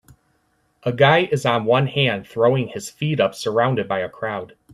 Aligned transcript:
A 0.81 0.91
guy 0.91 1.29
is 1.31 1.45
on 1.45 1.65
one 1.65 1.85
hand 1.85 2.25
throwing 2.25 2.69
his 2.69 2.89
feet 2.89 3.19
up 3.19 3.35
surrounded 3.35 3.87
by 3.87 3.99
a 3.99 4.09
crowd. 4.09 4.55